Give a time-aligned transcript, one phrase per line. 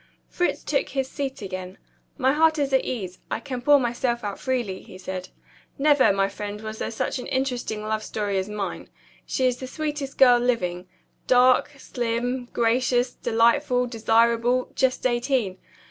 [0.29, 1.77] Fritz took his seat again.
[2.17, 5.29] "My heart is at ease; I can pour myself out freely," he said.
[5.77, 8.89] "Never, my friend, was there such an interesting love story as mine.
[9.27, 10.87] She is the sweetest girl living.
[11.27, 15.59] Dark, slim, gracious, delightful, desirable, just eighteen.